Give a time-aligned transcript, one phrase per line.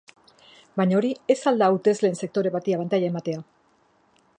[0.79, 3.49] Baina, hori ez al da hautesleen sektore bati abantaila ematea?